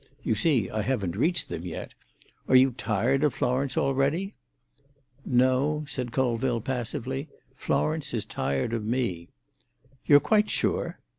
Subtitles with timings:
[0.23, 1.93] (You see I haven't reached them yet!)
[2.47, 4.33] Are you tired of Florence already?"
[5.27, 9.29] "No," said Colville passively; "Florence is tired of me."
[10.07, 10.97] "You're quite sure?"